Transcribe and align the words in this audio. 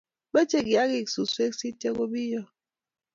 Machei 0.33 0.63
kiakik 0.67 1.07
suswek 1.13 1.53
sityo 1.59 1.89
ko 1.97 2.05
piong 2.11 2.49